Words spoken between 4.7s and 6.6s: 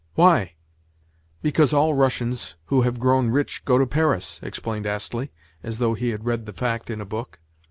Astley, as though he had read the